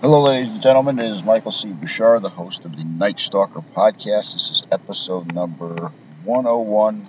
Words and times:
Hello, 0.00 0.20
ladies 0.20 0.50
and 0.50 0.62
gentlemen. 0.62 1.00
It 1.00 1.10
is 1.10 1.24
Michael 1.24 1.50
C. 1.50 1.72
Bouchard, 1.72 2.22
the 2.22 2.28
host 2.28 2.64
of 2.64 2.76
the 2.76 2.84
Night 2.84 3.18
Stalker 3.18 3.64
podcast. 3.74 4.32
This 4.32 4.48
is 4.48 4.62
episode 4.70 5.34
number 5.34 5.90
101, 6.22 7.08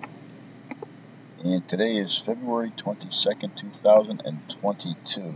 and 1.44 1.68
today 1.70 1.98
is 1.98 2.18
February 2.18 2.72
22nd, 2.76 3.56
2022. 3.56 5.36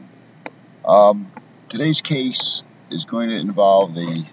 Um, 0.83 1.31
today's 1.69 2.01
case 2.01 2.63
is 2.89 3.05
going 3.05 3.29
to 3.29 3.35
involve 3.35 3.93
the 3.93 4.25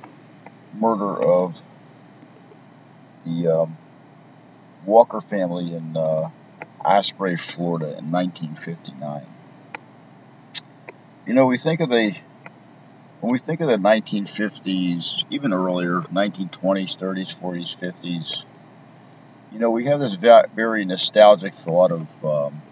murder 0.73 1.23
of 1.23 1.61
the 3.27 3.48
um, 3.48 3.77
Walker 4.87 5.21
family 5.21 5.75
in 5.75 5.95
uh, 5.95 6.30
Osprey, 6.82 7.37
Florida 7.37 7.98
in 7.98 8.11
1959. 8.11 9.27
You 11.27 11.34
know, 11.34 11.44
we 11.44 11.58
think 11.58 11.80
of 11.80 11.90
the 11.90 12.16
when 13.20 13.32
we 13.32 13.38
think 13.38 13.60
of 13.60 13.68
the 13.68 13.76
1950s, 13.76 15.24
even 15.30 15.52
earlier, 15.52 16.00
1920s, 16.10 16.96
30s, 16.96 17.34
40s, 17.34 17.76
50s, 17.76 18.44
you 19.52 19.58
know, 19.58 19.70
we 19.70 19.84
have 19.86 20.00
this 20.00 20.14
very 20.14 20.84
nostalgic 20.84 21.54
thought 21.54 21.93
of, 21.93 22.24
um, 22.24 22.62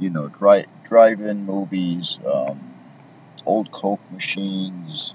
you 0.00 0.10
know, 0.10 0.28
dri- 0.28 0.66
drive-in 0.88 1.46
movies, 1.46 2.18
um, 2.26 2.58
old 3.46 3.70
Coke 3.70 4.00
machines, 4.10 5.14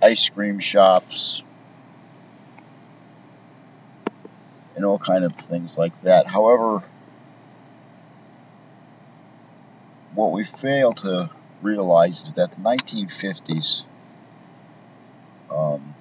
ice 0.00 0.28
cream 0.30 0.58
shops, 0.58 1.42
and 4.76 4.84
all 4.86 4.98
kind 4.98 5.24
of 5.24 5.34
things 5.34 5.76
like 5.76 6.00
that. 6.02 6.26
However, 6.26 6.82
what 10.18 10.32
we 10.32 10.42
fail 10.42 10.92
to 10.92 11.30
realize 11.62 12.22
is 12.22 12.32
that 12.32 12.50
the 12.50 12.56
1950s, 12.56 13.84
um, 15.48 15.94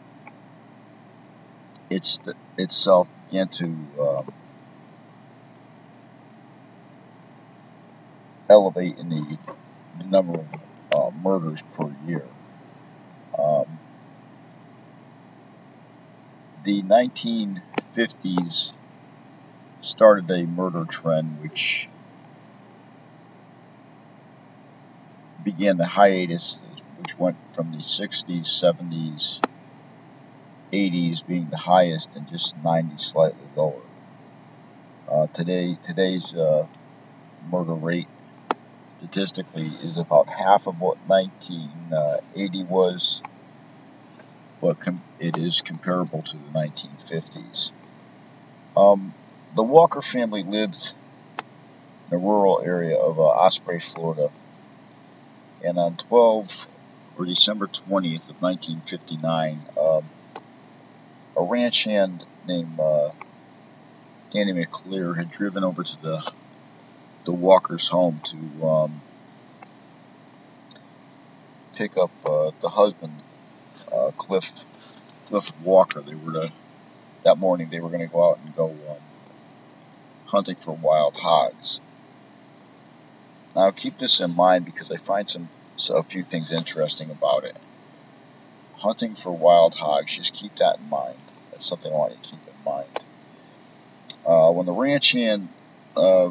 it's 1.92 2.18
the, 2.26 2.34
itself 2.58 3.08
began 3.30 3.48
to 3.48 3.66
um, 4.02 4.34
elevate 8.50 8.98
in 8.98 9.10
the, 9.10 9.38
the 10.00 10.06
number 10.06 10.40
of 10.40 10.48
uh, 10.92 11.12
murders 11.22 11.62
per 11.78 11.94
year. 12.08 12.26
Um, 13.38 13.66
the 16.64 16.82
1950s 16.82 18.72
started 19.82 20.32
a 20.32 20.48
murder 20.48 20.86
trend 20.86 21.40
which 21.44 21.88
began 25.48 25.78
the 25.78 25.86
hiatus, 25.86 26.62
which 27.00 27.18
went 27.18 27.38
from 27.54 27.72
the 27.72 27.78
60s, 27.78 28.48
70s, 28.62 29.40
80s 30.74 31.26
being 31.26 31.48
the 31.50 31.56
highest, 31.56 32.10
and 32.16 32.28
just 32.28 32.62
90s 32.62 33.00
slightly 33.00 33.48
lower. 33.56 33.80
Uh, 35.10 35.28
today, 35.34 35.78
today's 35.86 36.34
uh, 36.34 36.66
murder 37.50 37.76
rate 37.76 38.10
statistically 38.98 39.68
is 39.84 39.96
about 39.98 40.28
half 40.28 40.68
of 40.68 40.82
what 40.82 40.98
1980 41.08 42.64
was, 42.66 43.22
but 44.62 44.78
com- 44.82 45.02
it 45.18 45.38
is 45.38 45.62
comparable 45.62 46.24
to 46.24 46.36
the 46.36 46.52
1950s. 46.60 47.72
Um, 48.76 49.14
the 49.56 49.64
Walker 49.64 50.02
family 50.02 50.44
lived 50.44 50.94
in 52.12 52.18
a 52.18 52.20
rural 52.20 52.62
area 52.66 52.98
of 52.98 53.18
uh, 53.18 53.24
Osprey, 53.24 53.80
Florida 53.80 54.28
and 55.64 55.78
on 55.78 55.96
12 55.96 56.68
or 57.18 57.26
December 57.26 57.68
20th 57.68 58.30
of 58.30 58.42
1959, 58.42 59.62
um, 59.80 60.04
a 61.36 61.44
ranch 61.44 61.84
hand 61.84 62.26
named 62.48 62.80
uh, 62.80 63.10
Danny 64.32 64.54
McClear 64.54 65.16
had 65.16 65.32
driven 65.32 65.64
over 65.64 65.84
to 65.84 66.02
the 66.02 66.32
the 67.26 67.34
Walker's 67.34 67.90
home 67.90 68.22
to 68.24 68.66
um, 68.66 69.02
pick 71.76 71.98
up 71.98 72.12
uh, 72.26 72.52
the 72.62 72.70
husband, 72.70 73.14
uh, 73.92 74.12
Cliff 74.18 74.52
Cliff 75.28 75.52
Walker. 75.62 76.02
They 76.02 76.16
were 76.16 76.34
to 76.34 76.52
that 77.24 77.38
morning. 77.38 77.70
They 77.70 77.82
were 77.82 77.90
going 77.90 78.02
to 78.02 78.08
go 78.08 78.30
out 78.30 78.40
and 78.44 78.56
go 78.56 78.70
um, 78.70 78.98
hunting 80.26 80.56
for 80.56 80.72
wild 80.72 81.18
hogs. 81.18 81.82
Now 83.58 83.72
keep 83.72 83.98
this 83.98 84.20
in 84.20 84.36
mind 84.36 84.66
because 84.66 84.92
I 84.92 84.98
find 84.98 85.28
some 85.28 85.50
so 85.78 85.98
a 85.98 86.04
few 86.04 86.22
things 86.22 86.52
interesting 86.52 87.10
about 87.10 87.44
it. 87.44 87.58
Hunting 88.76 89.16
for 89.16 89.32
wild 89.32 89.74
hogs, 89.74 90.16
just 90.16 90.36
keep 90.36 90.56
that 90.58 90.78
in 90.78 90.88
mind. 90.88 91.18
That's 91.50 91.66
something 91.66 91.92
I 91.92 91.96
want 91.96 92.12
you 92.12 92.18
to 92.22 92.30
keep 92.30 92.40
in 92.48 92.64
mind. 92.64 93.06
Uh, 94.24 94.52
when 94.52 94.68
the 94.68 94.74
ranch 94.74 95.12
hand 95.14 95.50
uh, 95.96 96.30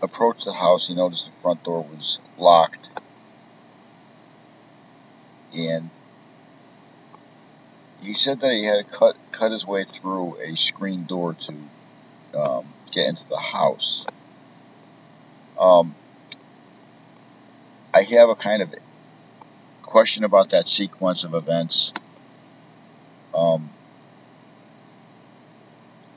approached 0.00 0.44
the 0.44 0.52
house, 0.52 0.86
he 0.86 0.94
noticed 0.94 1.26
the 1.26 1.42
front 1.42 1.64
door 1.64 1.84
was 1.90 2.20
locked. 2.38 2.88
And 5.52 5.90
he 8.00 8.14
said 8.14 8.38
that 8.40 8.52
he 8.52 8.64
had 8.64 8.86
to 8.86 8.96
cut, 8.96 9.16
cut 9.32 9.50
his 9.50 9.66
way 9.66 9.82
through 9.82 10.36
a 10.40 10.56
screen 10.56 11.04
door 11.04 11.34
to 11.34 11.54
um, 12.38 12.64
get 12.92 13.08
into 13.08 13.28
the 13.28 13.38
house. 13.38 14.06
Um, 15.58 15.96
I 17.94 18.02
have 18.02 18.28
a 18.28 18.34
kind 18.34 18.62
of 18.62 18.74
question 19.82 20.24
about 20.24 20.50
that 20.50 20.68
sequence 20.68 21.24
of 21.24 21.34
events. 21.34 21.92
Um, 23.34 23.70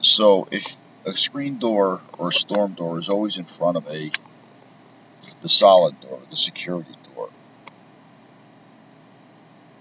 so 0.02 0.48
if 0.52 0.76
a 1.06 1.14
screen 1.14 1.58
door 1.58 2.02
or 2.18 2.30
a 2.30 2.34
storm 2.34 2.74
door 2.74 3.00
is 3.00 3.10
always 3.10 3.38
in 3.38 3.46
front 3.46 3.78
of 3.78 3.88
a 3.88 4.12
the 5.42 5.50
solid 5.50 6.00
door, 6.02 6.20
the 6.30 6.36
security 6.36 6.96
door. 7.16 7.30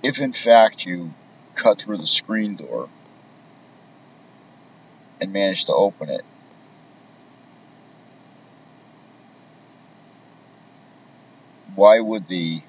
If 0.02 0.20
in 0.20 0.32
fact 0.32 0.86
you 0.86 1.12
cut 1.54 1.80
through 1.80 1.98
the 1.98 2.06
screen 2.06 2.56
door 2.56 2.88
and 5.20 5.32
manage 5.32 5.66
to 5.66 5.74
open 5.74 6.08
it, 6.08 6.24
why 11.80 11.98
would 11.98 12.28
the 12.28 12.60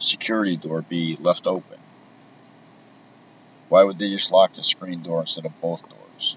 security 0.00 0.56
door 0.56 0.82
be 0.82 1.16
left 1.20 1.46
open? 1.46 1.78
Why 3.68 3.84
would 3.84 4.00
they 4.00 4.10
just 4.10 4.32
lock 4.32 4.54
the 4.54 4.64
screen 4.64 5.04
door 5.04 5.20
instead 5.20 5.46
of 5.46 5.60
both 5.60 5.88
doors? 5.88 6.36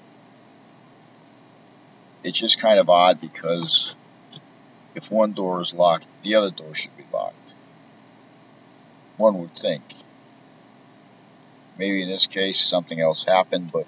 It's 2.24 2.38
just 2.38 2.62
kind 2.62 2.78
of 2.78 2.92
odd 2.92 3.20
because 3.20 3.96
if 4.94 5.10
one 5.10 5.34
door 5.34 5.62
is 5.62 5.74
locked, 5.74 6.06
the 6.22 6.36
other 6.36 6.52
door 6.52 6.76
should 6.76 6.96
be 6.96 7.06
locked. 7.12 7.56
One 9.18 9.40
would 9.40 9.56
think. 9.56 9.82
Maybe 11.76 12.04
in 12.04 12.08
this 12.08 12.28
case 12.28 12.60
something 12.60 13.02
else 13.02 13.24
happened, 13.24 13.72
but 13.72 13.88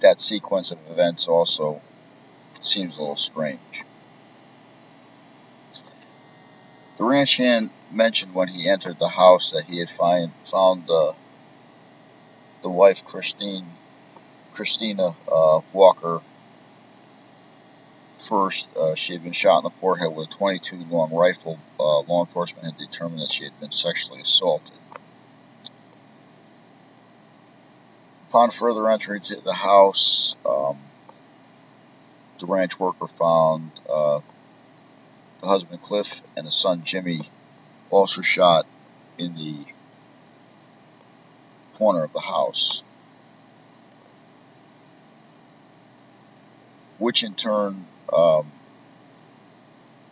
that 0.00 0.20
sequence 0.20 0.70
of 0.70 0.78
events 0.90 1.28
also 1.28 1.80
seems 2.66 2.96
a 2.96 3.00
little 3.00 3.16
strange. 3.16 3.84
The 6.96 7.04
ranch 7.04 7.36
hand 7.36 7.70
mentioned 7.90 8.34
when 8.34 8.48
he 8.48 8.68
entered 8.68 8.98
the 8.98 9.08
house 9.08 9.50
that 9.50 9.64
he 9.64 9.78
had 9.78 9.90
find, 9.90 10.32
found 10.44 10.88
uh, 10.88 11.12
the 12.62 12.70
wife 12.70 13.04
Christine, 13.04 13.66
Christina 14.52 15.16
uh, 15.30 15.60
Walker 15.72 16.20
first. 18.18 18.68
Uh, 18.76 18.94
she 18.94 19.12
had 19.12 19.22
been 19.22 19.32
shot 19.32 19.58
in 19.58 19.64
the 19.64 19.78
forehead 19.80 20.14
with 20.14 20.28
a 20.28 20.32
22 20.32 20.76
long 20.90 21.12
rifle. 21.12 21.58
Uh, 21.78 22.00
law 22.00 22.24
enforcement 22.24 22.64
had 22.64 22.78
determined 22.78 23.20
that 23.20 23.30
she 23.30 23.44
had 23.44 23.58
been 23.60 23.72
sexually 23.72 24.20
assaulted. 24.20 24.78
Upon 28.28 28.50
further 28.50 28.88
entry 28.88 29.20
to 29.20 29.40
the 29.40 29.52
house, 29.52 30.34
um, 30.46 30.78
the 32.38 32.46
ranch 32.46 32.78
worker 32.78 33.06
found 33.06 33.70
uh, 33.88 34.20
the 35.40 35.46
husband 35.46 35.80
Cliff 35.82 36.22
and 36.36 36.46
the 36.46 36.50
son 36.50 36.82
Jimmy 36.84 37.20
also 37.90 38.22
shot 38.22 38.66
in 39.18 39.34
the 39.34 39.64
corner 41.74 42.04
of 42.04 42.12
the 42.12 42.20
house, 42.20 42.82
which 46.98 47.22
in 47.22 47.34
turn 47.34 47.86
um, 48.12 48.50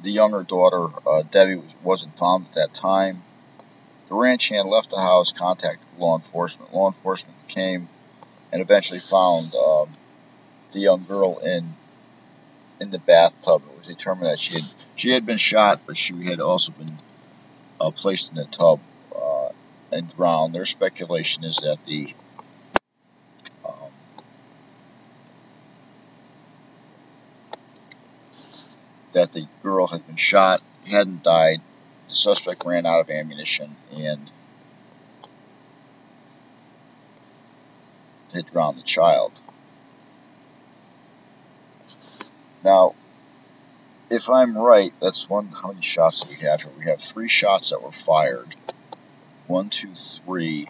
the 0.03 0.11
younger 0.11 0.43
daughter 0.43 0.89
uh, 1.07 1.23
Debbie 1.31 1.57
was, 1.57 1.75
wasn't 1.83 2.19
found 2.19 2.47
at 2.47 2.53
that 2.53 2.75
time. 2.75 3.23
The 4.09 4.15
ranch 4.15 4.49
hand 4.49 4.69
left 4.69 4.91
the 4.91 5.01
house, 5.01 5.33
contacted 5.33 5.87
law 5.99 6.17
enforcement. 6.17 6.75
Law 6.75 6.89
enforcement 6.89 7.37
came 7.49 7.89
and 8.53 8.61
eventually 8.61 9.01
found 9.01 9.55
um, 9.55 9.89
the 10.73 10.81
young 10.81 11.05
girl 11.05 11.39
in 11.39 11.75
in 12.82 12.90
the 12.90 12.99
bathtub. 12.99 13.62
It 13.64 13.79
was 13.79 13.87
determined 13.87 14.26
that 14.26 14.38
she 14.40 14.55
had 14.55 14.64
she 14.96 15.11
had 15.12 15.25
been 15.25 15.38
shot, 15.38 15.82
but 15.87 15.96
she 15.96 16.25
had 16.25 16.40
also 16.40 16.73
been 16.73 16.99
uh, 17.81 17.90
placed 17.93 18.31
in 18.31 18.37
the 18.37 18.44
tub 18.44 18.81
uh, 19.17 19.49
and 19.93 20.14
drowned. 20.14 20.55
Their 20.55 20.67
speculation 20.67 21.44
is 21.44 21.61
that 21.61 21.79
the 21.87 22.12
um, 23.64 23.93
that 29.12 29.32
the 29.32 29.46
girl 29.62 29.87
had 29.87 30.06
been 30.06 30.17
shot, 30.17 30.61
hadn't 30.87 31.23
died. 31.23 31.61
The 32.08 32.14
suspect 32.14 32.64
ran 32.67 32.85
out 32.85 33.00
of 33.00 33.11
ammunition 33.11 33.76
and 33.96 34.31
had 38.35 38.46
drowned 38.46 38.78
the 38.78 38.82
child. 38.82 39.32
Now, 42.64 42.94
if 44.11 44.29
I'm 44.29 44.56
right, 44.56 44.93
that's 45.00 45.29
one. 45.29 45.49
How 45.49 45.69
many 45.69 45.82
shots 45.82 46.20
do 46.20 46.31
we 46.31 46.47
have 46.47 46.62
here? 46.62 46.73
We 46.79 46.85
have 46.85 47.00
three 47.00 47.29
shots 47.29 47.70
that 47.70 47.82
were 47.82 47.93
fired. 47.93 48.55
One, 49.47 49.70
two, 49.70 49.94
three. 49.94 50.69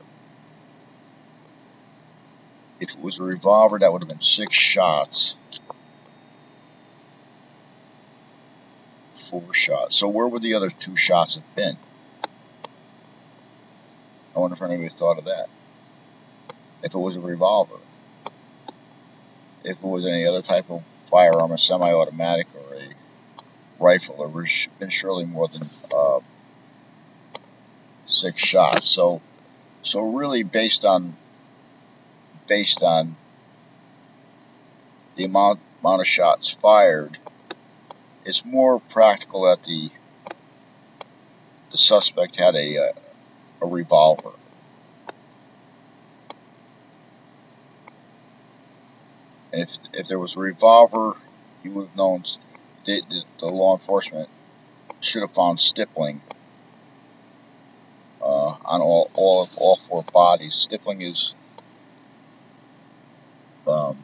If 2.80 2.94
it 2.94 3.00
was 3.00 3.18
a 3.18 3.22
revolver, 3.22 3.78
that 3.78 3.92
would 3.92 4.02
have 4.02 4.08
been 4.08 4.20
six 4.20 4.54
shots. 4.56 5.36
Four 9.14 9.52
shots. 9.52 9.96
So 9.96 10.08
where 10.08 10.26
would 10.26 10.42
the 10.42 10.54
other 10.54 10.70
two 10.70 10.96
shots 10.96 11.34
have 11.34 11.54
been? 11.54 11.76
I 14.34 14.38
wonder 14.38 14.54
if 14.54 14.62
anybody 14.62 14.88
thought 14.88 15.18
of 15.18 15.26
that. 15.26 15.48
If 16.82 16.94
it 16.94 16.98
was 16.98 17.16
a 17.16 17.20
revolver. 17.20 17.76
If 19.64 19.78
it 19.78 19.82
was 19.82 20.06
any 20.06 20.26
other 20.26 20.42
type 20.42 20.70
of 20.70 20.82
firearm, 21.12 21.52
a 21.52 21.58
semi-automatic 21.58 22.46
or 22.54 22.74
a 22.74 22.88
rifle, 23.78 24.16
there 24.16 24.28
would 24.28 24.48
have 24.48 24.78
been 24.78 24.88
surely 24.88 25.26
more 25.26 25.46
than 25.46 25.68
uh, 25.94 26.20
six 28.06 28.40
shots. 28.40 28.88
So, 28.88 29.20
so 29.82 30.00
really, 30.10 30.42
based 30.42 30.84
on 30.86 31.14
based 32.48 32.82
on 32.82 33.14
the 35.16 35.24
amount 35.24 35.60
amount 35.80 36.00
of 36.00 36.06
shots 36.06 36.50
fired, 36.50 37.18
it's 38.24 38.44
more 38.44 38.80
practical 38.80 39.42
that 39.42 39.62
the 39.64 39.90
the 41.70 41.76
suspect 41.76 42.36
had 42.36 42.54
a 42.54 42.76
a, 42.76 42.92
a 43.60 43.66
revolver. 43.66 44.32
If 49.52 49.78
if 49.92 50.08
there 50.08 50.18
was 50.18 50.36
a 50.36 50.40
revolver, 50.40 51.16
you 51.62 51.72
would 51.72 51.88
have 51.88 51.96
known 51.96 52.24
the, 52.84 53.02
the, 53.08 53.24
the 53.38 53.46
law 53.46 53.74
enforcement 53.74 54.28
should 55.00 55.22
have 55.22 55.32
found 55.32 55.60
stippling 55.60 56.20
uh, 58.22 58.56
on 58.64 58.80
all, 58.80 59.10
all 59.14 59.48
all 59.56 59.76
four 59.76 60.04
bodies. 60.12 60.54
Stippling 60.54 61.02
is 61.02 61.34
um, 63.66 63.98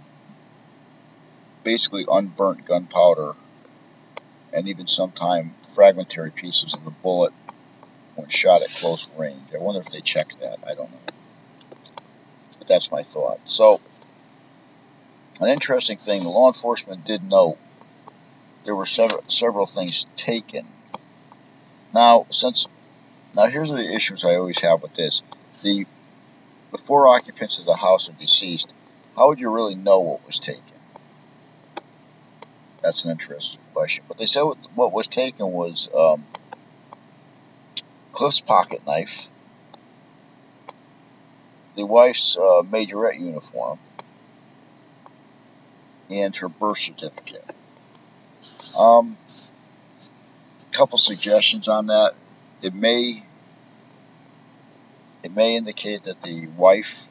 basically 1.65 2.05
unburnt 2.11 2.65
gunpowder 2.65 3.35
and 4.53 4.69
even 4.69 4.87
sometimes 4.87 5.53
fragmentary 5.75 6.31
pieces 6.31 6.75
of 6.75 6.85
the 6.85 6.91
bullet 6.91 7.33
when 8.17 8.29
shot 8.29 8.63
at 8.63 8.71
close 8.71 9.09
range. 9.19 9.43
I 9.55 9.59
wonder 9.59 9.81
if 9.81 9.91
they 9.91 10.01
checked 10.01 10.41
that. 10.41 10.59
I 10.67 10.75
don't 10.75 10.91
know. 10.91 10.99
But 12.59 12.67
that's 12.67 12.91
my 12.91 13.03
thought. 13.03 13.41
So, 13.45 13.81
an 15.41 15.49
interesting 15.49 15.99
thing, 15.99 16.23
the 16.23 16.31
law 16.31 16.49
enforcement 16.49 17.05
did 17.05 17.23
know 17.23 17.59
there 18.65 18.75
were 18.75 18.87
several, 18.87 19.25
several 19.29 19.67
things 19.67 20.07
taken. 20.17 20.67
Now, 21.95 22.27
since 22.31 22.67
now 23.35 23.47
here's 23.47 23.71
the 23.71 23.95
issues 23.95 24.25
I 24.25 24.35
always 24.35 24.61
have 24.61 24.83
with 24.83 24.95
this: 24.95 25.23
the 25.63 25.87
the 26.73 26.79
four 26.79 27.09
occupants 27.09 27.59
of 27.59 27.67
the 27.67 27.77
house 27.77 28.09
are 28.09 28.13
deceased. 28.13 28.73
How 29.17 29.29
would 29.29 29.41
you 29.41 29.51
really 29.51 29.75
know 29.75 30.01
what 30.01 30.27
was 30.27 30.39
taken? 30.39 30.63
That's 32.83 33.05
an 33.05 33.11
interesting 33.11 33.61
question. 33.73 34.05
But 34.07 34.19
they 34.19 34.27
said 34.27 34.43
what 34.75 34.93
was 34.93 35.07
taken 35.07 35.53
was 35.53 35.89
um, 35.97 36.27
Cliff's 38.13 38.41
pocket 38.41 38.87
knife, 38.87 39.29
the 41.75 41.87
wife's 41.87 42.37
uh, 42.37 42.63
majorette 42.63 43.19
uniform, 43.19 43.79
and 46.11 46.35
her 46.37 46.49
birth 46.49 46.79
certificate. 46.79 47.45
Um, 48.79 49.17
couple 50.73 50.99
suggestions 50.99 51.67
on 51.67 51.89
that. 51.89 52.13
It 52.63 52.75
may 52.75 53.25
it 55.23 55.35
may 55.35 55.57
indicate 55.57 56.03
that 56.05 56.23
the 56.23 56.47
wife 56.47 57.09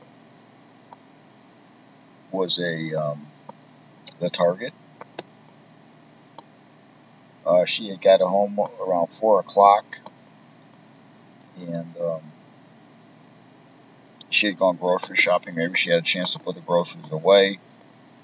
was 2.31 2.59
a 2.59 2.93
um, 2.95 3.27
the 4.19 4.29
target. 4.29 4.73
Uh, 7.45 7.65
she 7.65 7.89
had 7.89 8.01
got 8.01 8.21
home 8.21 8.59
around 8.81 9.07
four 9.07 9.39
o'clock, 9.39 9.99
and 11.57 11.97
um, 11.97 12.21
she 14.29 14.47
had 14.47 14.57
gone 14.57 14.75
grocery 14.75 15.15
shopping. 15.15 15.55
Maybe 15.55 15.75
she 15.75 15.89
had 15.89 15.99
a 15.99 16.03
chance 16.03 16.33
to 16.33 16.39
put 16.39 16.55
the 16.55 16.61
groceries 16.61 17.11
away. 17.11 17.59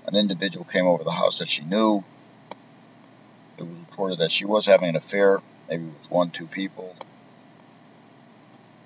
An 0.05 0.15
individual 0.15 0.65
came 0.65 0.85
over 0.85 1.03
the 1.03 1.11
house 1.11 1.39
that 1.39 1.47
she 1.47 1.63
knew 1.63 2.03
it 3.57 3.63
was 3.63 3.77
reported 3.79 4.19
that 4.19 4.31
she 4.31 4.45
was 4.45 4.65
having 4.65 4.89
an 4.89 4.95
affair, 4.95 5.39
maybe 5.69 5.85
with 5.85 6.11
one, 6.11 6.31
two 6.31 6.47
people, 6.47 6.95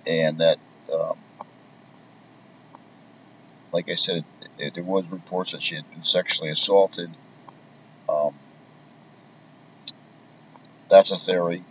and 0.06 0.40
that, 0.40 0.58
um, 0.94 1.18
like 3.72 3.90
I 3.90 3.96
said, 3.96 4.18
it, 4.42 4.48
it, 4.58 4.74
there 4.74 4.84
was 4.84 5.06
reports 5.08 5.54
that 5.54 5.64
she 5.64 5.75
had 5.75 5.90
been 5.92 6.04
sexually 6.04 6.50
assaulted. 6.50 7.10
Um, 8.10 8.34
that's 10.90 11.12
a 11.12 11.18
theory. 11.18 11.64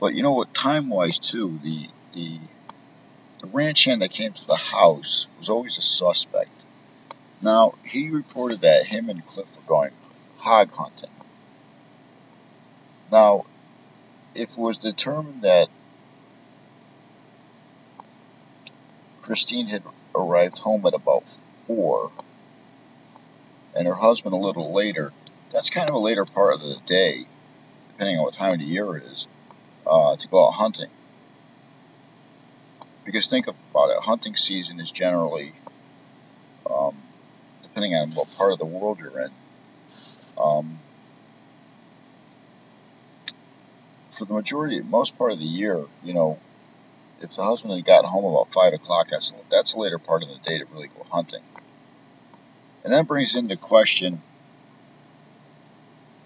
But 0.00 0.14
you 0.14 0.22
know 0.22 0.32
what? 0.32 0.54
Time-wise, 0.54 1.18
too, 1.18 1.58
the 1.62 1.88
the 2.12 2.38
the 3.38 3.46
ranch 3.46 3.84
hand 3.84 4.02
that 4.02 4.10
came 4.10 4.32
to 4.32 4.46
the 4.46 4.56
house 4.56 5.26
was 5.38 5.48
always 5.48 5.78
a 5.78 5.82
suspect. 5.82 6.64
Now, 7.40 7.74
he 7.84 8.10
reported 8.10 8.62
that 8.62 8.86
him 8.86 9.08
and 9.08 9.24
Cliff 9.24 9.46
were 9.56 9.62
going 9.66 9.92
hog 10.38 10.72
hunting. 10.72 11.10
Now, 13.12 13.46
if 14.34 14.50
it 14.50 14.58
was 14.58 14.76
determined 14.76 15.42
that 15.42 15.68
Christine 19.22 19.66
had 19.66 19.82
arrived 20.14 20.58
home 20.58 20.84
at 20.86 20.94
about 20.94 21.24
4 21.66 22.10
and 23.76 23.86
her 23.86 23.94
husband 23.94 24.34
a 24.34 24.38
little 24.38 24.72
later, 24.72 25.12
that's 25.52 25.70
kind 25.70 25.88
of 25.88 25.94
a 25.94 25.98
later 25.98 26.24
part 26.24 26.54
of 26.54 26.60
the 26.60 26.78
day, 26.86 27.26
depending 27.90 28.18
on 28.18 28.24
what 28.24 28.34
time 28.34 28.54
of 28.54 28.58
the 28.58 28.64
year 28.64 28.96
it 28.96 29.04
is, 29.04 29.28
uh, 29.86 30.16
to 30.16 30.28
go 30.28 30.46
out 30.46 30.52
hunting. 30.52 30.90
Because 33.08 33.26
think 33.26 33.46
about 33.46 33.88
it, 33.88 34.02
hunting 34.02 34.36
season 34.36 34.78
is 34.80 34.90
generally 34.90 35.54
um, 36.70 36.94
depending 37.62 37.94
on 37.94 38.10
what 38.10 38.30
part 38.36 38.52
of 38.52 38.58
the 38.58 38.66
world 38.66 39.00
you're 39.00 39.18
in. 39.18 39.30
Um, 40.36 40.78
for 44.10 44.26
the 44.26 44.34
majority, 44.34 44.82
most 44.82 45.16
part 45.16 45.32
of 45.32 45.38
the 45.38 45.46
year, 45.46 45.86
you 46.02 46.12
know, 46.12 46.38
if 47.22 47.30
the 47.30 47.42
husband 47.42 47.72
had 47.72 47.86
gotten 47.86 48.10
home 48.10 48.26
about 48.26 48.52
five 48.52 48.74
o'clock, 48.74 49.08
that's 49.08 49.32
that's 49.50 49.72
a 49.72 49.78
later 49.78 49.98
part 49.98 50.22
of 50.22 50.28
the 50.28 50.36
day 50.36 50.58
to 50.58 50.66
really 50.66 50.88
go 50.88 51.06
hunting. 51.10 51.40
And 52.84 52.92
that 52.92 53.06
brings 53.06 53.34
into 53.34 53.56
question. 53.56 54.20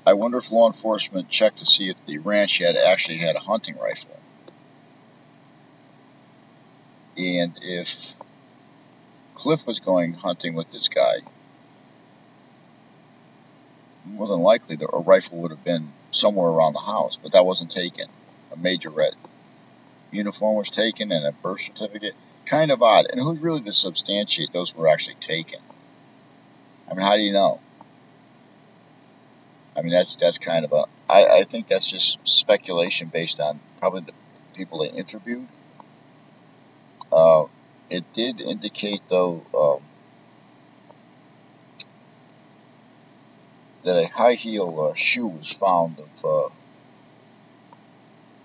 I 0.04 0.14
wonder 0.14 0.38
if 0.38 0.50
law 0.50 0.66
enforcement 0.66 1.28
checked 1.28 1.58
to 1.58 1.64
see 1.64 1.90
if 1.90 2.06
the 2.06 2.18
ranch 2.18 2.58
had 2.58 2.74
actually 2.74 3.18
had 3.18 3.36
a 3.36 3.38
hunting 3.38 3.78
rifle, 3.78 4.18
and 7.22 7.58
if 7.62 8.14
Cliff 9.34 9.66
was 9.66 9.80
going 9.80 10.14
hunting 10.14 10.54
with 10.54 10.70
this 10.70 10.88
guy, 10.88 11.16
more 14.04 14.28
than 14.28 14.40
likely 14.40 14.76
a 14.80 14.98
rifle 14.98 15.38
would 15.38 15.50
have 15.50 15.64
been 15.64 15.92
somewhere 16.10 16.48
around 16.48 16.74
the 16.74 16.80
house, 16.80 17.18
but 17.22 17.32
that 17.32 17.46
wasn't 17.46 17.70
taken. 17.70 18.08
A 18.52 18.56
majorette 18.56 19.14
uniform 20.10 20.56
was 20.56 20.70
taken 20.70 21.10
and 21.10 21.24
a 21.24 21.32
birth 21.32 21.60
certificate. 21.60 22.14
Kind 22.44 22.70
of 22.70 22.82
odd. 22.82 23.06
And 23.10 23.20
who's 23.20 23.38
really 23.38 23.62
to 23.62 23.72
substantiate 23.72 24.52
those 24.52 24.74
were 24.74 24.88
actually 24.88 25.14
taken? 25.16 25.60
I 26.90 26.94
mean, 26.94 27.06
how 27.06 27.16
do 27.16 27.22
you 27.22 27.32
know? 27.32 27.60
I 29.76 29.82
mean, 29.82 29.92
that's 29.92 30.16
that's 30.16 30.38
kind 30.38 30.64
of 30.64 30.72
a. 30.72 30.84
I, 31.08 31.40
I 31.40 31.44
think 31.44 31.66
that's 31.66 31.90
just 31.90 32.18
speculation 32.24 33.08
based 33.08 33.40
on 33.40 33.60
probably 33.78 34.02
the 34.02 34.12
people 34.54 34.80
they 34.80 34.90
interviewed. 34.90 35.48
Uh, 37.12 37.44
it 37.90 38.04
did 38.14 38.40
indicate, 38.40 39.02
though, 39.10 39.44
um, 39.54 39.82
that 43.84 44.02
a 44.02 44.08
high 44.08 44.34
heel 44.34 44.90
uh, 44.90 44.94
shoe 44.94 45.26
was 45.26 45.52
found 45.52 45.98
of 45.98 46.24
uh, 46.24 46.48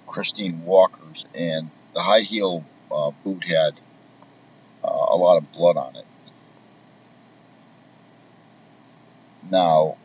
Christine 0.07 0.65
Walker's, 0.65 1.25
and 1.33 1.69
the 1.93 2.01
high 2.01 2.21
heel 2.21 2.65
uh, 2.91 3.11
boot 3.23 3.45
had 3.45 3.79
uh, 4.83 5.05
a 5.09 5.15
lot 5.15 5.37
of 5.37 5.51
blood 5.53 5.77
on 5.77 5.95
it. 5.95 6.05
Now, 9.49 9.95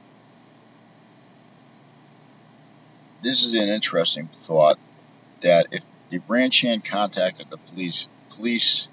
this 3.22 3.44
is 3.44 3.54
an 3.54 3.68
interesting 3.68 4.28
thought 4.42 4.78
that 5.40 5.66
if 5.72 5.82
the 6.10 6.18
branch 6.18 6.60
hand 6.60 6.84
contacted 6.84 7.48
the 7.50 7.56
police, 7.56 8.06
police 8.36 8.88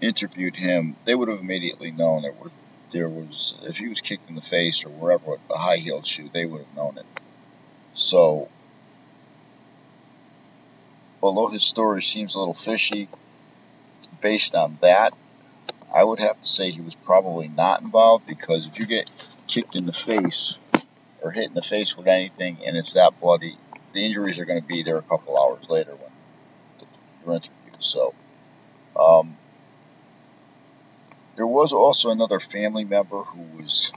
interviewed 0.00 0.56
him, 0.56 0.96
they 1.04 1.14
would 1.14 1.28
have 1.28 1.40
immediately 1.40 1.90
known 1.90 2.22
there 2.22 2.32
was, 2.32 2.50
there 2.92 3.08
was 3.08 3.54
if 3.62 3.76
he 3.76 3.88
was 3.88 4.00
kicked 4.00 4.28
in 4.28 4.34
the 4.34 4.42
face 4.42 4.84
or 4.84 4.90
wherever 4.90 5.30
with 5.30 5.40
a 5.50 5.58
high 5.58 5.76
heeled 5.76 6.06
shoe, 6.06 6.28
they 6.32 6.44
would 6.44 6.60
have 6.64 6.76
known 6.76 6.98
it. 6.98 7.06
So, 7.94 8.48
although 11.22 11.48
his 11.48 11.64
story 11.64 12.02
seems 12.02 12.34
a 12.34 12.38
little 12.38 12.54
fishy, 12.54 13.08
based 14.20 14.54
on 14.54 14.78
that, 14.80 15.14
I 15.94 16.04
would 16.04 16.20
have 16.20 16.40
to 16.40 16.48
say 16.48 16.70
he 16.70 16.80
was 16.80 16.94
probably 16.94 17.48
not 17.48 17.82
involved 17.82 18.26
because 18.26 18.66
if 18.66 18.78
you 18.78 18.86
get 18.86 19.10
kicked 19.46 19.76
in 19.76 19.86
the 19.86 19.92
face 19.92 20.56
or 21.22 21.30
hit 21.30 21.48
in 21.48 21.54
the 21.54 21.62
face 21.62 21.96
with 21.96 22.06
anything 22.06 22.58
and 22.66 22.76
it's 22.76 22.94
that 22.94 23.20
bloody, 23.20 23.56
the 23.92 24.04
injuries 24.04 24.38
are 24.38 24.46
going 24.46 24.60
to 24.60 24.66
be 24.66 24.82
there 24.82 24.96
a 24.96 25.02
couple 25.02 25.38
hours 25.38 25.68
later 25.68 25.92
when 25.92 26.10
you're 27.24 27.34
interviewed. 27.34 27.61
So, 27.82 28.14
um, 28.98 29.36
there 31.36 31.46
was 31.46 31.72
also 31.72 32.10
another 32.10 32.38
family 32.38 32.84
member 32.84 33.22
who 33.22 33.62
was 33.62 33.92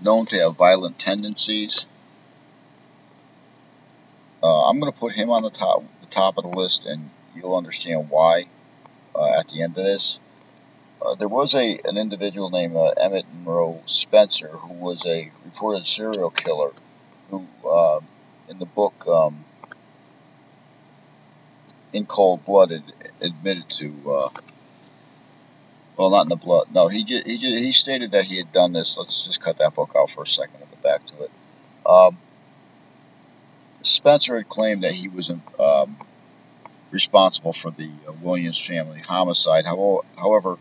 known 0.00 0.26
to 0.26 0.38
have 0.38 0.56
violent 0.56 0.98
tendencies. 0.98 1.86
Uh, 4.42 4.68
I'm 4.68 4.78
going 4.78 4.92
to 4.92 4.98
put 4.98 5.12
him 5.12 5.30
on 5.30 5.42
the 5.42 5.50
top, 5.50 5.82
the 6.00 6.06
top 6.06 6.36
of 6.38 6.44
the 6.44 6.50
list, 6.50 6.84
and 6.84 7.10
you'll 7.34 7.56
understand 7.56 8.10
why 8.10 8.44
uh, 9.14 9.38
at 9.38 9.48
the 9.48 9.62
end 9.62 9.76
of 9.76 9.84
this. 9.84 10.20
Uh, 11.04 11.14
there 11.16 11.28
was 11.28 11.54
a 11.54 11.78
an 11.84 11.98
individual 11.98 12.48
named 12.50 12.76
uh, 12.76 12.90
Emmett 12.98 13.26
Monroe 13.34 13.82
Spencer 13.84 14.48
who 14.48 14.74
was 14.74 15.04
a 15.04 15.30
reported 15.44 15.86
serial 15.86 16.30
killer 16.30 16.72
who, 17.28 17.46
uh, 17.68 18.00
in 18.48 18.58
the 18.58 18.66
book 18.66 18.94
um, 19.06 19.44
In 21.94 22.04
Cold 22.04 22.44
Blood, 22.44 22.82
admitted 23.22 23.70
to. 23.70 24.10
Uh, 24.10 24.28
well, 25.96 26.10
not 26.10 26.22
in 26.22 26.28
the 26.28 26.36
blood. 26.36 26.66
No, 26.74 26.88
he 26.88 27.04
just, 27.04 27.26
he 27.26 27.38
just, 27.38 27.56
he 27.56 27.72
stated 27.72 28.10
that 28.10 28.24
he 28.24 28.36
had 28.36 28.50
done 28.50 28.72
this. 28.72 28.98
Let's 28.98 29.24
just 29.26 29.40
cut 29.40 29.58
that 29.58 29.74
book 29.74 29.92
out 29.96 30.10
for 30.10 30.24
a 30.24 30.26
second 30.26 30.56
and 30.60 30.70
go 30.70 30.76
back 30.82 31.06
to 31.06 31.14
it. 31.22 31.30
Um, 31.86 32.18
Spencer 33.82 34.36
had 34.36 34.48
claimed 34.48 34.82
that 34.82 34.92
he 34.92 35.08
was 35.08 35.30
um, 35.30 35.96
responsible 36.90 37.52
for 37.52 37.70
the 37.70 37.90
uh, 38.08 38.12
Williams 38.22 38.58
family 38.58 39.00
homicide. 39.00 39.66
However, 39.66 40.58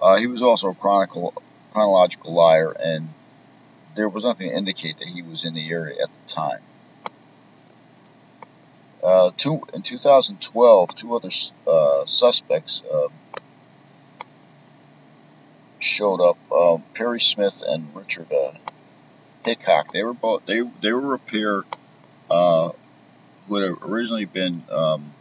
uh, 0.00 0.18
he 0.18 0.26
was 0.26 0.42
also 0.42 0.70
a 0.70 0.74
chronicle, 0.74 1.34
chronological 1.72 2.34
liar, 2.34 2.70
and 2.78 3.08
there 3.96 4.08
was 4.08 4.24
nothing 4.24 4.50
to 4.50 4.56
indicate 4.56 4.98
that 4.98 5.08
he 5.08 5.22
was 5.22 5.44
in 5.44 5.54
the 5.54 5.68
area 5.70 5.96
at 6.02 6.10
the 6.10 6.32
time. 6.32 6.60
Uh, 9.06 9.30
in 9.72 9.82
2012, 9.82 10.94
two 10.96 11.14
other 11.14 11.30
uh, 11.64 12.04
suspects 12.06 12.82
um, 12.92 13.12
showed 15.78 16.20
up. 16.20 16.36
Um, 16.50 16.82
Perry 16.92 17.20
Smith 17.20 17.62
and 17.64 17.94
Richard 17.94 18.26
uh, 18.32 18.50
Hickock. 19.46 19.92
They 19.92 20.02
were 20.02 20.12
both 20.12 20.44
they 20.46 20.60
they 20.82 20.92
were 20.92 21.14
a 21.14 21.20
pair 21.20 21.62
uh, 22.28 22.70
who 23.46 23.54
had 23.54 23.76
originally 23.82 24.24
been 24.24 24.64
um, 24.72 25.12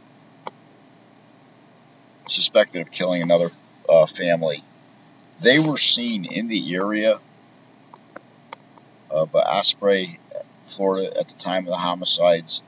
suspected 2.26 2.82
of 2.82 2.90
killing 2.90 3.22
another 3.22 3.52
uh, 3.88 4.08
family. 4.08 4.64
They 5.42 5.60
were 5.60 5.78
seen 5.78 6.26
in 6.26 6.48
the 6.48 6.74
area 6.74 7.20
of 9.12 9.36
Osprey, 9.36 10.20
Florida, 10.66 11.20
at 11.20 11.28
the 11.28 11.36
time 11.36 11.66
of 11.66 11.70
the 11.70 11.78
homicides. 11.78 12.64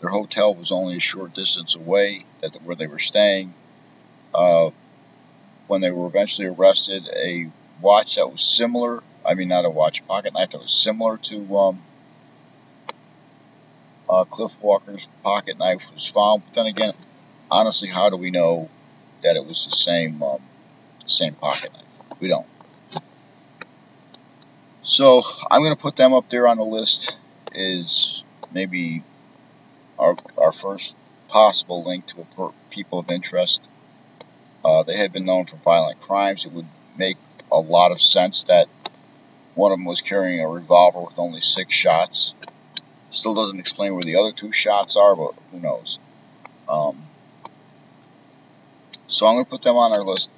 Their 0.00 0.10
hotel 0.10 0.54
was 0.54 0.72
only 0.72 0.96
a 0.96 1.00
short 1.00 1.34
distance 1.34 1.74
away 1.74 2.24
that 2.40 2.56
where 2.62 2.76
they 2.76 2.86
were 2.86 2.98
staying. 2.98 3.54
Uh, 4.34 4.70
when 5.66 5.80
they 5.80 5.90
were 5.90 6.06
eventually 6.06 6.48
arrested, 6.48 7.08
a 7.14 7.50
watch 7.80 8.16
that 8.16 8.30
was 8.30 8.40
similar, 8.40 9.02
I 9.24 9.34
mean, 9.34 9.48
not 9.48 9.64
a 9.64 9.70
watch, 9.70 10.00
a 10.00 10.02
pocket 10.04 10.34
knife 10.34 10.50
that 10.50 10.60
was 10.60 10.72
similar 10.72 11.16
to 11.18 11.56
um, 11.58 11.82
uh, 14.08 14.24
Cliff 14.24 14.56
Walker's 14.60 15.06
pocket 15.22 15.58
knife 15.58 15.92
was 15.92 16.06
found. 16.06 16.42
But 16.46 16.54
then 16.54 16.66
again, 16.66 16.94
honestly, 17.50 17.88
how 17.88 18.10
do 18.10 18.16
we 18.16 18.30
know 18.30 18.68
that 19.22 19.36
it 19.36 19.46
was 19.46 19.66
the 19.66 19.76
same 19.76 20.22
um, 20.22 20.40
same 21.06 21.34
pocket 21.34 21.72
knife. 21.72 22.20
We 22.20 22.28
don't. 22.28 22.46
So 24.82 25.22
I'm 25.50 25.60
going 25.60 25.74
to 25.74 25.80
put 25.80 25.96
them 25.96 26.14
up 26.14 26.28
there 26.30 26.48
on 26.48 26.56
the 26.56 26.64
list 26.64 27.16
is 27.54 28.24
maybe 28.52 29.02
our, 30.00 30.16
our 30.38 30.52
first 30.52 30.96
possible 31.28 31.84
link 31.84 32.06
to 32.06 32.26
a 32.38 32.50
people 32.70 32.98
of 32.98 33.10
interest. 33.10 33.68
Uh, 34.64 34.82
they 34.82 34.96
had 34.96 35.12
been 35.12 35.24
known 35.24 35.46
for 35.46 35.56
violent 35.56 36.00
crimes. 36.00 36.44
It 36.44 36.52
would 36.52 36.66
make 36.96 37.16
a 37.52 37.60
lot 37.60 37.92
of 37.92 38.00
sense 38.00 38.44
that 38.44 38.66
one 39.54 39.72
of 39.72 39.78
them 39.78 39.84
was 39.84 40.00
carrying 40.00 40.40
a 40.40 40.48
revolver 40.48 41.00
with 41.00 41.18
only 41.18 41.40
six 41.40 41.74
shots. 41.74 42.34
Still 43.10 43.34
doesn't 43.34 43.58
explain 43.58 43.94
where 43.94 44.04
the 44.04 44.16
other 44.16 44.32
two 44.32 44.52
shots 44.52 44.96
are, 44.96 45.14
but 45.16 45.34
who 45.50 45.60
knows. 45.60 45.98
Um, 46.68 47.06
so 49.08 49.26
I'm 49.26 49.34
going 49.34 49.44
to 49.44 49.50
put 49.50 49.62
them 49.62 49.76
on 49.76 49.92
our 49.92 50.04
list. 50.04 50.30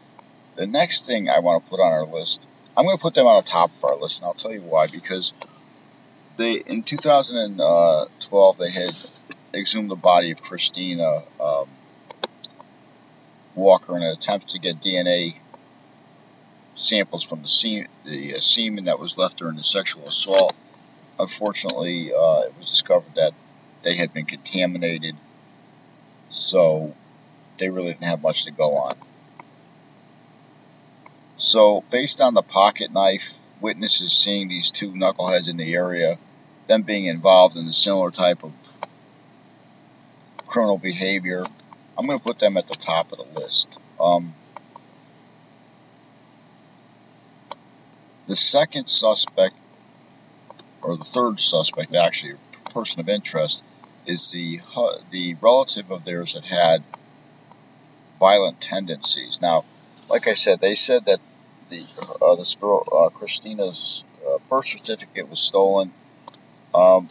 The 0.57 0.67
next 0.67 1.07
thing 1.07 1.29
I 1.29 1.41
want 1.41 1.65
to 1.65 1.71
put 1.71 1.81
on 1.81 1.93
our 1.93 2.07
list, 2.07 2.47
I'm 2.77 2.85
going 2.85 2.97
to 2.97 3.03
put 3.03 3.15
them 3.15 3.27
on 3.27 3.43
the 3.43 3.49
top 3.49 3.71
of 3.77 3.85
our 3.85 3.97
list, 3.97 4.19
and 4.19 4.27
I'll 4.27 4.35
tell 4.35 4.53
you 4.53 4.63
why. 4.63 4.87
Because 4.87 5.33
they 6.37 6.55
in 6.55 6.83
2012 6.83 8.59
they 8.59 8.71
had 8.71 8.95
exhumed 9.55 9.91
the 9.91 9.97
body 9.97 10.31
of 10.31 10.43
Christina 10.43 11.23
um, 11.41 11.69
Walker 13.55 13.97
in 13.97 14.03
an 14.03 14.11
attempt 14.11 14.51
to 14.51 14.59
get 14.59 14.81
DNA 14.81 15.37
samples 16.75 17.23
from 17.23 17.43
the, 17.43 17.49
se- 17.49 17.87
the 18.05 18.37
uh, 18.37 18.41
semen 18.41 18.85
that 18.85 18.99
was 18.99 19.17
left 19.17 19.39
during 19.39 19.57
the 19.57 19.63
sexual 19.63 20.07
assault. 20.07 20.55
Unfortunately, 21.19 22.13
uh, 22.13 22.43
it 22.47 22.55
was 22.57 22.67
discovered 22.67 23.15
that 23.15 23.33
they 23.83 23.95
had 23.95 24.13
been 24.15 24.25
contaminated, 24.25 25.15
so 26.31 26.95
they 27.59 27.69
really 27.69 27.89
didn't 27.89 28.05
have 28.05 28.23
much 28.23 28.45
to 28.45 28.51
go 28.51 28.77
on. 28.77 28.95
So, 31.37 31.85
based 31.91 32.21
on 32.21 32.35
the 32.35 32.43
pocket 32.43 32.93
knife, 32.93 33.35
witnesses 33.61 34.13
seeing 34.13 34.49
these 34.49 34.71
two 34.71 34.93
knuckleheads 34.93 35.51
in 35.51 35.57
the 35.57 35.75
area, 35.75 36.19
them 36.69 36.83
being 36.83 37.07
involved 37.07 37.57
in 37.57 37.67
the 37.67 37.73
similar 37.73 38.11
type 38.11 38.45
of 38.45 38.53
criminal 40.53 40.77
behavior, 40.77 41.45
I'm 41.99 42.07
going 42.07 42.19
to 42.19 42.25
put 42.25 42.39
them 42.39 42.59
at 42.59 42.69
the 42.69 42.75
top 42.75 43.11
of 43.11 43.19
the 43.19 43.41
list. 43.41 43.81
Um, 43.99 44.35
the 48.27 48.37
second 48.37 48.87
suspect, 48.87 49.55
or 50.83 50.99
the 50.99 51.05
third 51.05 51.41
suspect, 51.41 51.95
actually, 51.95 52.35
person 52.67 53.01
of 53.01 53.09
interest, 53.09 53.63
is 54.07 54.31
the 54.31 54.61
the 55.11 55.37
relative 55.41 55.91
of 55.91 56.05
theirs 56.05 56.35
that 56.35 56.45
had 56.45 56.83
violent 58.21 58.61
tendencies. 58.61 59.39
Now, 59.41 59.65
like 60.11 60.29
I 60.29 60.35
said, 60.35 60.61
they 60.61 60.75
said 60.75 61.07
that 61.07 61.21
the 61.71 61.83
uh, 62.21 62.37
this 62.37 62.57
girl 62.57 62.87
uh, 62.93 63.09
Christina's 63.09 64.05
uh, 64.27 64.39
birth 64.51 64.67
certificate 64.67 65.31
was 65.31 65.41
stolen. 65.41 65.93
Um, 66.75 67.09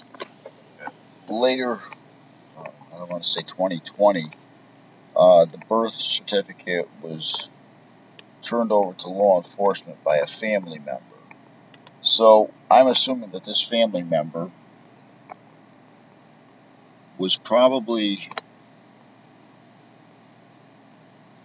later, 1.29 1.79
I 3.01 3.05
want 3.05 3.24
to 3.24 3.29
say 3.29 3.41
2020, 3.41 4.29
uh, 5.15 5.46
the 5.46 5.58
birth 5.58 5.93
certificate 5.93 6.88
was 7.01 7.50
turned 8.43 8.72
over 8.72 8.93
to 8.93 9.10
law 9.10 9.38
enforcement 9.38 10.03
by 10.03 10.17
a 10.17 10.27
family 10.27 10.79
member. 10.79 11.01
So 12.01 12.51
I'm 12.70 12.88
assuming 12.88 13.31
that 13.31 13.43
this 13.43 13.62
family 13.62 14.03
member 14.03 14.50
was 17.17 17.38
probably 17.38 18.29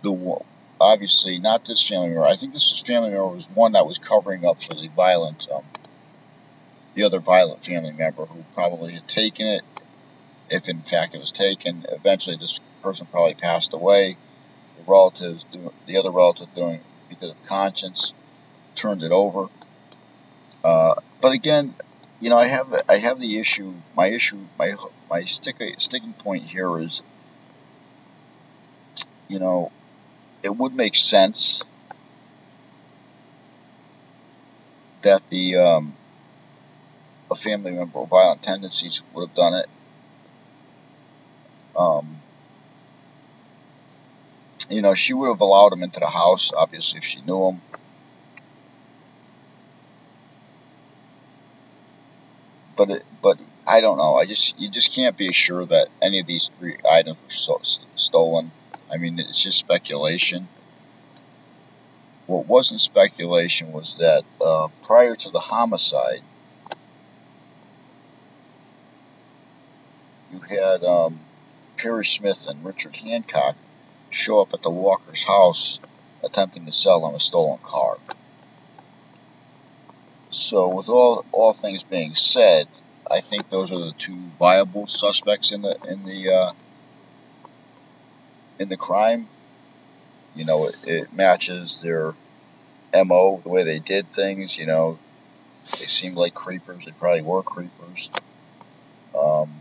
the 0.02 0.12
one. 0.12 0.44
obviously 0.80 1.38
not 1.38 1.64
this 1.64 1.86
family 1.86 2.08
member. 2.08 2.24
I 2.24 2.36
think 2.36 2.52
this 2.52 2.70
was 2.72 2.80
family 2.80 3.10
member 3.10 3.26
was 3.26 3.48
one 3.50 3.72
that 3.72 3.86
was 3.86 3.98
covering 3.98 4.44
up 4.46 4.62
for 4.62 4.74
the 4.74 4.88
violent, 4.94 5.48
um, 5.52 5.64
the 6.94 7.04
other 7.04 7.20
violent 7.20 7.64
family 7.64 7.92
member 7.92 8.24
who 8.24 8.44
probably 8.54 8.92
had 8.92 9.06
taken 9.06 9.46
it. 9.46 9.62
If 10.48 10.68
in 10.68 10.82
fact 10.82 11.14
it 11.14 11.20
was 11.20 11.30
taken, 11.30 11.84
eventually 11.88 12.36
this 12.36 12.60
person 12.82 13.06
probably 13.10 13.34
passed 13.34 13.72
away. 13.74 14.16
The 14.76 14.90
relatives, 14.90 15.44
the 15.86 15.96
other 15.98 16.10
relative, 16.10 16.54
doing 16.54 16.80
because 17.08 17.30
of 17.30 17.42
conscience, 17.44 18.12
turned 18.74 19.02
it 19.02 19.12
over. 19.12 19.48
Uh, 20.62 20.94
but 21.20 21.32
again, 21.32 21.74
you 22.20 22.30
know, 22.30 22.36
I 22.36 22.46
have 22.46 22.82
I 22.88 22.98
have 22.98 23.20
the 23.20 23.38
issue. 23.38 23.74
My 23.96 24.08
issue, 24.08 24.38
my 24.58 24.74
my 25.10 25.22
stick, 25.22 25.56
sticking 25.78 26.12
point 26.12 26.44
here 26.44 26.78
is, 26.78 27.02
you 29.28 29.38
know, 29.38 29.72
it 30.42 30.54
would 30.56 30.74
make 30.74 30.96
sense 30.96 31.62
that 35.02 35.22
the 35.30 35.56
um, 35.56 35.94
a 37.30 37.34
family 37.34 37.72
member 37.72 38.00
with 38.00 38.10
violent 38.10 38.42
tendencies 38.42 39.02
would 39.12 39.28
have 39.28 39.36
done 39.36 39.54
it. 39.54 39.66
Um, 41.76 42.20
you 44.70 44.82
know, 44.82 44.94
she 44.94 45.14
would 45.14 45.28
have 45.28 45.40
allowed 45.40 45.72
him 45.72 45.82
into 45.82 46.00
the 46.00 46.08
house, 46.08 46.52
obviously, 46.56 46.98
if 46.98 47.04
she 47.04 47.20
knew 47.20 47.48
him. 47.48 47.60
But 52.76 52.90
it, 52.90 53.04
but 53.22 53.40
I 53.66 53.80
don't 53.80 53.96
know. 53.96 54.16
I 54.16 54.26
just 54.26 54.58
you 54.60 54.68
just 54.68 54.94
can't 54.94 55.16
be 55.16 55.32
sure 55.32 55.64
that 55.64 55.88
any 56.02 56.20
of 56.20 56.26
these 56.26 56.50
three 56.58 56.76
items 56.88 57.16
were 57.24 57.30
so, 57.30 57.60
stolen. 57.94 58.52
I 58.92 58.98
mean, 58.98 59.18
it's 59.18 59.42
just 59.42 59.58
speculation. 59.58 60.48
What 62.26 62.46
wasn't 62.46 62.80
speculation 62.80 63.72
was 63.72 63.96
that 63.96 64.24
uh, 64.44 64.68
prior 64.82 65.14
to 65.14 65.30
the 65.30 65.38
homicide, 65.38 66.20
you 70.32 70.40
had 70.40 70.84
um, 70.84 71.20
Perry 71.76 72.04
Smith 72.04 72.46
and 72.48 72.64
Richard 72.64 72.96
Hancock 72.96 73.56
show 74.10 74.40
up 74.40 74.54
at 74.54 74.62
the 74.62 74.70
Walker's 74.70 75.24
house 75.24 75.80
attempting 76.24 76.66
to 76.66 76.72
sell 76.72 77.00
them 77.02 77.14
a 77.14 77.20
stolen 77.20 77.58
car. 77.62 77.98
So, 80.30 80.68
with 80.68 80.88
all 80.88 81.24
all 81.32 81.52
things 81.52 81.82
being 81.84 82.14
said, 82.14 82.66
I 83.10 83.20
think 83.20 83.48
those 83.48 83.70
are 83.70 83.78
the 83.78 83.94
two 83.98 84.16
viable 84.38 84.86
suspects 84.86 85.52
in 85.52 85.62
the 85.62 85.76
in 85.88 86.04
the 86.04 86.32
uh, 86.32 86.52
in 88.58 88.68
the 88.68 88.76
crime. 88.76 89.28
You 90.34 90.44
know, 90.44 90.66
it, 90.66 90.76
it 90.84 91.12
matches 91.12 91.80
their 91.80 92.14
mo, 92.92 93.40
the 93.42 93.48
way 93.48 93.64
they 93.64 93.78
did 93.78 94.10
things. 94.10 94.58
You 94.58 94.66
know, 94.66 94.98
they 95.78 95.86
seemed 95.86 96.16
like 96.16 96.34
creepers. 96.34 96.84
They 96.84 96.92
probably 96.92 97.22
were 97.22 97.42
creepers. 97.42 98.10
Um, 99.18 99.60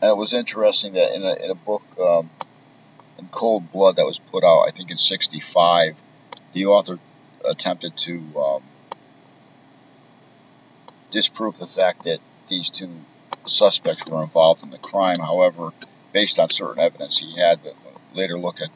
and 0.00 0.10
it 0.10 0.16
was 0.16 0.32
interesting 0.32 0.94
that 0.94 1.14
in 1.14 1.22
a, 1.22 1.44
in 1.44 1.50
a 1.50 1.54
book, 1.54 1.82
um, 2.00 2.30
in 3.18 3.28
Cold 3.28 3.70
Blood, 3.72 3.96
that 3.96 4.06
was 4.06 4.18
put 4.18 4.44
out, 4.44 4.62
I 4.62 4.70
think 4.70 4.90
in 4.90 4.96
'65, 4.96 5.96
the 6.52 6.66
author 6.66 6.98
attempted 7.48 7.96
to 7.96 8.20
um, 8.38 8.62
disprove 11.10 11.58
the 11.58 11.66
fact 11.66 12.04
that 12.04 12.18
these 12.48 12.70
two 12.70 12.90
suspects 13.46 14.08
were 14.08 14.22
involved 14.22 14.62
in 14.62 14.70
the 14.70 14.78
crime. 14.78 15.20
However, 15.20 15.70
based 16.12 16.38
on 16.38 16.50
certain 16.50 16.82
evidence 16.82 17.18
he 17.18 17.36
had, 17.36 17.62
but 17.62 17.74
later 18.14 18.38
looked 18.38 18.62
at 18.62 18.70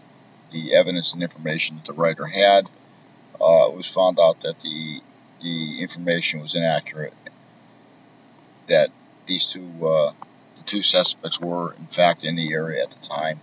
the 0.50 0.75
evidence 0.75 1.12
and 1.12 1.23
information 1.23 1.76
that 1.76 1.85
the 1.85 1.93
writer 1.93 2.26
had, 2.26 2.69
uh, 3.41 3.69
it 3.69 3.76
was 3.76 3.87
found 3.87 4.19
out 4.21 4.41
that 4.41 4.59
the 4.61 5.00
the 5.41 5.83
information 5.83 6.41
was 6.41 6.55
inaccurate. 6.55 7.14
That 8.69 8.91
these 9.26 9.47
two 9.47 9.69
uh, 9.87 10.12
the 10.62 10.71
two 10.71 10.83
suspects 10.83 11.40
were 11.40 11.75
in 11.75 11.87
fact 11.87 12.25
in 12.25 12.37
the 12.37 12.52
area 12.52 12.83
at 12.83 12.90
the 12.90 13.00
time. 13.07 13.40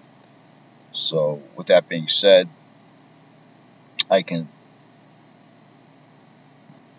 So, 0.92 1.42
with 1.56 1.68
that 1.68 1.88
being 1.88 2.08
said, 2.08 2.50
I 4.10 4.22
can 4.22 4.48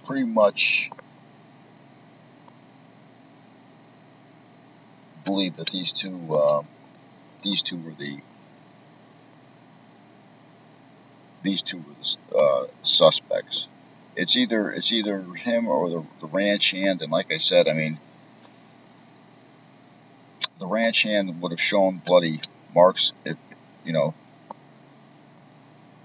pretty 0.04 0.26
much 0.26 0.90
believe 5.24 5.54
that 5.54 5.70
these 5.70 5.92
two 5.92 6.35
uh, 6.35 6.62
these 7.42 7.62
two 7.62 7.78
were 7.78 7.92
the 7.92 8.18
these 11.42 11.62
two 11.62 11.78
were 11.78 11.94
the 12.30 12.37
uh, 12.37 12.66
suspects. 12.83 13.68
It's 14.16 14.37
either 14.37 14.70
it's 14.70 14.92
either 14.92 15.20
him 15.35 15.68
or 15.68 15.88
the, 15.88 16.04
the 16.20 16.26
ranch 16.26 16.70
hand, 16.70 17.02
and 17.02 17.11
like 17.11 17.33
I 17.33 17.38
said, 17.38 17.66
I 17.66 17.72
mean, 17.72 17.98
the 20.61 20.66
ranch 20.66 21.03
hand 21.03 21.42
would 21.42 21.51
have 21.51 21.61
shown 21.61 22.01
bloody 22.05 22.40
marks 22.75 23.12
if 23.25 23.37
you 23.85 23.92
know 23.92 24.14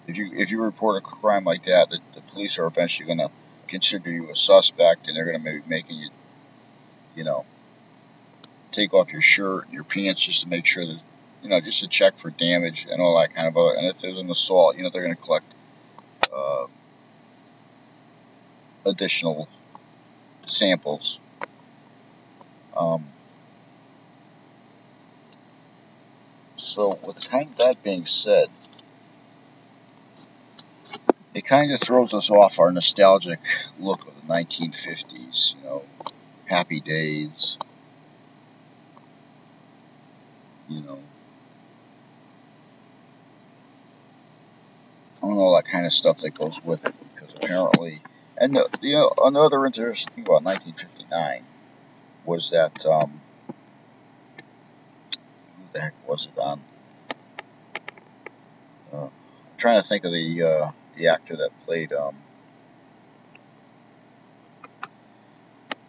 if 0.07 0.17
you 0.17 0.31
if 0.33 0.51
you 0.51 0.61
report 0.61 0.97
a 0.97 1.01
crime 1.01 1.43
like 1.43 1.63
that, 1.63 1.89
the, 1.89 1.99
the 2.13 2.21
police 2.21 2.59
are 2.59 2.65
eventually 2.65 3.07
going 3.07 3.19
to 3.19 3.31
consider 3.67 4.09
you 4.09 4.29
a 4.29 4.35
suspect, 4.35 5.07
and 5.07 5.17
they're 5.17 5.25
going 5.25 5.37
to 5.37 5.43
be 5.43 5.61
making 5.67 5.97
you, 5.97 6.09
you 7.15 7.23
know, 7.23 7.45
take 8.71 8.93
off 8.93 9.11
your 9.11 9.21
shirt, 9.21 9.65
and 9.65 9.73
your 9.73 9.83
pants, 9.83 10.25
just 10.25 10.43
to 10.43 10.49
make 10.49 10.65
sure 10.65 10.85
that 10.85 10.99
you 11.41 11.49
know, 11.49 11.59
just 11.61 11.81
to 11.81 11.87
check 11.87 12.17
for 12.17 12.31
damage 12.31 12.87
and 12.89 13.01
all 13.01 13.19
that 13.19 13.33
kind 13.33 13.47
of 13.47 13.55
other. 13.55 13.75
And 13.77 13.87
if 13.87 13.99
there's 13.99 14.17
an 14.17 14.29
assault, 14.29 14.77
you 14.77 14.83
know, 14.83 14.89
they're 14.89 15.03
going 15.03 15.15
to 15.15 15.21
collect 15.21 15.45
uh, 16.35 16.65
additional 18.85 19.47
samples. 20.45 21.19
Um, 22.75 23.07
so, 26.75 26.99
with 27.07 27.29
kind 27.29 27.49
of 27.51 27.57
that 27.59 27.81
being 27.83 28.05
said, 28.05 28.47
it 31.33 31.45
kind 31.45 31.71
of 31.71 31.79
throws 31.79 32.13
us 32.13 32.29
off 32.29 32.59
our 32.59 32.69
nostalgic 32.69 33.39
look 33.79 34.05
of 34.05 34.13
the 34.17 34.23
1950s, 34.23 35.55
you 35.55 35.63
know, 35.63 35.83
happy 36.43 36.81
days, 36.81 37.57
you 40.67 40.81
know, 40.81 40.99
and 45.21 45.31
all 45.31 45.55
that 45.55 45.63
kind 45.63 45.85
of 45.85 45.93
stuff 45.93 46.17
that 46.17 46.31
goes 46.31 46.61
with 46.61 46.85
it. 46.85 46.93
Because 47.15 47.33
apparently, 47.37 48.01
and 48.37 48.53
the, 48.53 48.67
the 48.81 49.15
another 49.23 49.65
interesting 49.65 50.13
thing 50.13 50.23
about 50.25 50.43
1959 50.43 51.45
was 52.25 52.49
that 52.49 52.85
um, 52.85 53.21
was 56.15 56.27
it 56.27 56.39
on? 56.39 56.61
Uh, 58.93 59.03
I'm 59.03 59.11
trying 59.57 59.81
to 59.81 59.87
think 59.87 60.05
of 60.05 60.13
the 60.13 60.43
uh, 60.43 60.71
the 60.95 61.09
actor 61.09 61.35
that 61.35 61.49
played 61.65 61.91
um, 61.91 62.15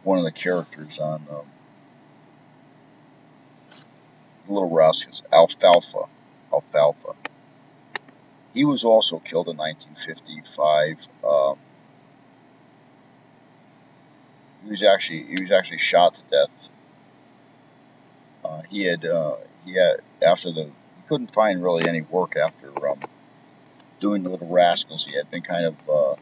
one 0.02 0.18
of 0.18 0.24
the 0.24 0.32
characters 0.32 0.98
on 0.98 1.24
um, 1.30 1.46
Little 4.48 4.68
Rascals, 4.68 5.22
Alfalfa. 5.32 6.06
Alfalfa. 6.52 7.14
He 8.52 8.64
was 8.64 8.82
also 8.82 9.20
killed 9.20 9.48
in 9.48 9.56
1955. 9.56 11.06
Um, 11.22 11.56
he 14.64 14.70
was 14.70 14.82
actually 14.82 15.22
he 15.22 15.40
was 15.40 15.52
actually 15.52 15.78
shot 15.78 16.14
to 16.14 16.20
death. 16.32 16.68
Uh, 18.44 18.62
he 18.62 18.82
had 18.82 19.04
uh, 19.04 19.36
had 19.74 19.96
after 20.24 20.52
the 20.52 20.64
he 20.64 21.02
couldn't 21.08 21.32
find 21.34 21.62
really 21.62 21.86
any 21.86 22.00
work 22.00 22.36
after 22.36 22.88
um, 22.88 22.98
doing 24.00 24.22
the 24.22 24.30
Little 24.30 24.48
Rascals. 24.48 25.04
He 25.04 25.16
had 25.16 25.30
been 25.30 25.42
kind 25.42 25.66
of 25.66 25.74
uh, 25.88 26.16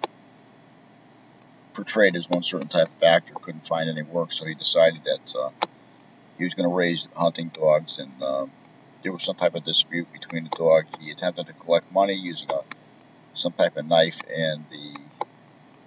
portrayed 1.75 2.17
as 2.17 2.29
one 2.29 2.43
certain 2.43 2.69
type 2.69 2.89
of 2.89 3.03
actor, 3.03 3.35
couldn't 3.41 3.67
find 3.67 3.89
any 3.89 4.03
work, 4.03 4.33
so 4.33 4.47
he 4.47 4.55
decided 4.55 5.03
that 5.05 5.35
uh, 5.39 5.51
he 6.39 6.45
was 6.45 6.55
going 6.55 6.69
to 6.69 6.75
raise 6.75 7.07
hunting 7.15 7.49
dogs 7.49 7.99
and. 7.99 8.23
Um, 8.23 8.51
there 9.05 9.13
was 9.13 9.23
some 9.23 9.37
type 9.37 9.55
of 9.55 9.65
dispute 9.65 10.11
between 10.13 10.45
the 10.45 10.51
dog. 10.57 10.85
He 10.99 11.11
attempted 11.11 11.47
to 11.47 11.53
collect 11.53 11.93
money 11.93 12.15
using 12.15 12.51
a, 12.51 12.61
some 13.35 13.53
type 13.53 13.77
of 13.77 13.87
knife, 13.87 14.25
and 14.35 14.65
the 14.71 14.93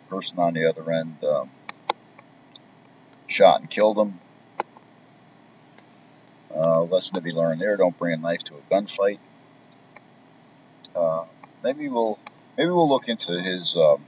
person 0.07 0.39
on 0.39 0.53
the 0.53 0.69
other 0.69 0.89
end 0.91 1.17
um, 1.25 1.49
shot 3.27 3.59
and 3.59 3.69
killed 3.69 3.97
him. 3.97 4.19
Uh, 6.57 6.81
lesson 6.83 7.15
to 7.15 7.21
be 7.21 7.31
learned 7.31 7.61
there: 7.61 7.77
don't 7.77 7.97
bring 7.99 8.13
a 8.13 8.17
knife 8.17 8.43
to 8.43 8.55
a 8.55 8.73
gunfight. 8.73 9.19
Uh, 10.95 11.25
maybe 11.63 11.87
we'll 11.87 12.17
maybe 12.57 12.71
we'll 12.71 12.89
look 12.89 13.07
into 13.07 13.31
his 13.39 13.75
um, 13.75 14.03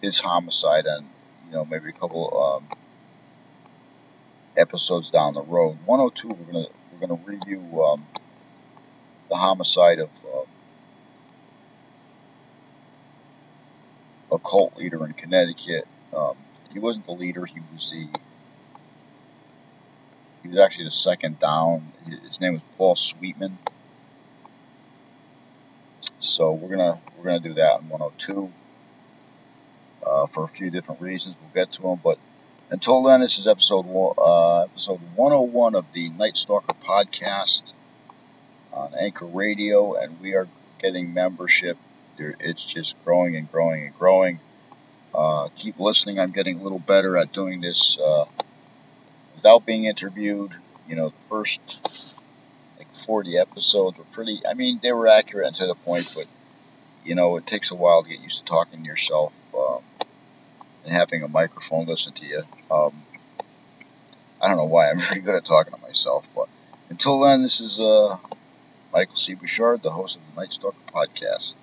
his 0.00 0.18
homicide 0.18 0.86
and 0.86 1.06
you 1.46 1.52
know 1.52 1.64
maybe 1.66 1.90
a 1.90 1.92
couple 1.92 2.60
um, 2.62 2.66
episodes 4.56 5.10
down 5.10 5.34
the 5.34 5.42
road. 5.42 5.76
102, 5.84 6.28
we're 6.28 6.52
gonna 6.52 6.66
we're 6.92 7.06
to 7.08 7.24
review 7.26 7.84
um, 7.84 8.06
the 9.28 9.36
homicide 9.36 9.98
of 9.98 10.10
uh, 10.24 10.44
a 14.32 14.38
cult 14.38 14.76
leader 14.78 15.04
in 15.04 15.12
Connecticut. 15.12 15.86
Um, 16.16 16.36
he 16.72 16.78
wasn't 16.78 17.06
the 17.06 17.12
leader; 17.12 17.44
he 17.44 17.60
was 17.72 17.90
the 17.90 18.08
he 20.42 20.48
was 20.48 20.58
actually 20.58 20.84
the 20.84 20.90
second 20.90 21.38
down. 21.38 21.92
His 22.06 22.40
name 22.40 22.54
was 22.54 22.62
Paul 22.76 22.96
Sweetman. 22.96 23.58
So 26.18 26.52
we're 26.52 26.68
gonna 26.76 27.00
we're 27.16 27.24
gonna 27.24 27.40
do 27.40 27.54
that 27.54 27.80
in 27.82 27.88
102. 27.88 28.52
uh, 30.04 30.26
for 30.28 30.44
a 30.44 30.48
few 30.48 30.70
different 30.70 31.00
reasons. 31.00 31.36
We'll 31.40 31.50
get 31.64 31.72
to 31.72 31.82
them, 31.82 32.00
but 32.02 32.18
until 32.70 33.02
then, 33.02 33.20
this 33.20 33.38
is 33.38 33.46
episode 33.46 33.86
uh, 34.18 34.62
episode 34.64 35.00
101 35.16 35.74
of 35.74 35.86
the 35.92 36.08
Night 36.10 36.36
Stalker 36.36 36.74
podcast 36.84 37.72
on 38.72 38.94
Anchor 38.98 39.26
Radio, 39.26 39.94
and 39.94 40.20
we 40.20 40.34
are 40.34 40.48
getting 40.78 41.12
membership. 41.14 41.76
It's 42.18 42.64
just 42.64 43.02
growing 43.04 43.36
and 43.36 43.50
growing 43.50 43.86
and 43.86 43.98
growing. 43.98 44.40
Uh, 45.14 45.48
keep 45.56 45.80
listening. 45.80 46.20
I'm 46.20 46.32
getting 46.32 46.60
a 46.60 46.62
little 46.62 46.78
better 46.78 47.16
at 47.16 47.32
doing 47.32 47.60
this 47.60 47.98
uh, 47.98 48.26
without 49.40 49.64
being 49.64 49.84
interviewed. 49.84 50.52
You 50.86 50.96
know, 50.96 51.08
the 51.08 51.24
first 51.28 51.60
like 52.78 52.92
40 52.94 53.38
episodes 53.38 53.96
were 53.96 54.04
pretty. 54.12 54.40
I 54.46 54.54
mean, 54.54 54.80
they 54.82 54.92
were 54.92 55.08
accurate 55.08 55.46
and 55.46 55.56
to 55.56 55.66
the 55.66 55.74
point, 55.74 56.12
but 56.14 56.26
you 57.04 57.14
know, 57.14 57.36
it 57.36 57.46
takes 57.46 57.70
a 57.70 57.74
while 57.74 58.02
to 58.02 58.10
get 58.10 58.20
used 58.20 58.38
to 58.38 58.44
talking 58.44 58.82
to 58.82 58.86
yourself. 58.86 59.32
Um, 59.56 59.82
and 60.84 60.92
having 60.92 61.22
a 61.22 61.28
microphone 61.28 61.86
listen 61.86 62.12
to 62.14 62.26
you. 62.26 62.42
Um, 62.70 63.02
I 64.40 64.48
don't 64.48 64.56
know 64.56 64.64
why. 64.64 64.90
I'm 64.90 64.98
pretty 64.98 65.22
good 65.22 65.34
at 65.34 65.44
talking 65.44 65.72
to 65.72 65.80
myself. 65.80 66.28
But 66.34 66.48
until 66.90 67.20
then, 67.20 67.42
this 67.42 67.60
is 67.60 67.80
uh, 67.80 68.18
Michael 68.92 69.16
C. 69.16 69.34
Bouchard, 69.34 69.82
the 69.82 69.90
host 69.90 70.16
of 70.16 70.22
the 70.34 70.40
Night 70.40 70.52
Stalker 70.52 70.76
podcast. 70.94 71.54